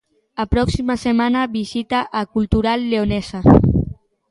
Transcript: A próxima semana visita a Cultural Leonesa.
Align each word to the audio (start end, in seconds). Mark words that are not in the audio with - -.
A 0.43 0.45
próxima 0.53 0.95
semana 1.05 1.41
visita 1.59 1.99
a 2.19 2.21
Cultural 2.35 2.79
Leonesa. 2.91 3.39